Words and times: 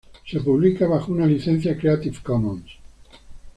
Se 0.25 0.39
publica 0.39 0.87
bajo 0.87 1.11
una 1.11 1.27
licencia 1.27 1.77
Creative 1.77 2.17
Commons. 2.23 2.65